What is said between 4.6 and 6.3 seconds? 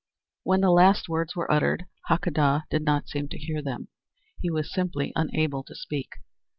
simply unable to speak.